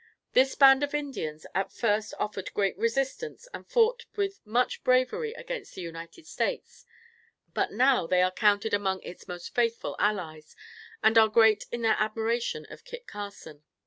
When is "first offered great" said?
1.71-2.75